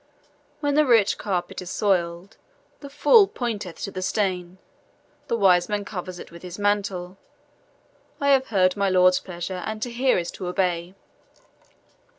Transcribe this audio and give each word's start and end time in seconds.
"When 0.61 0.73
the 0.73 0.83
rich 0.83 1.19
carpet 1.19 1.61
is 1.61 1.69
soiled, 1.69 2.37
the 2.79 2.89
fool 2.89 3.27
pointeth 3.27 3.79
to 3.83 3.91
the 3.91 4.01
stain 4.01 4.57
the 5.27 5.37
wise 5.37 5.69
man 5.69 5.85
covers 5.85 6.17
it 6.17 6.31
with 6.31 6.41
his 6.41 6.57
mantle. 6.57 7.19
I 8.19 8.29
have 8.29 8.47
heard 8.47 8.75
my 8.75 8.89
lord's 8.89 9.19
pleasure, 9.19 9.61
and 9.63 9.79
to 9.83 9.91
hear 9.91 10.17
is 10.17 10.31
to 10.31 10.47
obey." 10.47 10.95